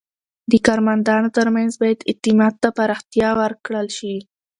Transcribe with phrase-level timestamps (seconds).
[0.51, 4.15] د کارمندانو ترمنځ باید اعتماد ته پراختیا ورکړل شي.